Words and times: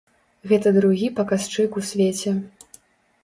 Гэта 0.51 0.71
другі 0.77 1.09
паказчык 1.19 1.77
у 1.81 1.83
свеце. 1.89 2.33